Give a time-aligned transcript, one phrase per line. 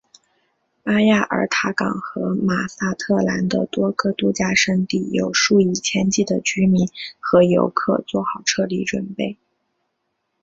[0.81, 6.89] 巴亚尔塔港和马萨特兰的多个度假胜地有数以千计的居民
[7.19, 9.37] 和游客做好撤离准备。